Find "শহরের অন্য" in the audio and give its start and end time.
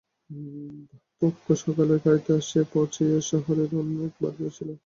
3.31-3.95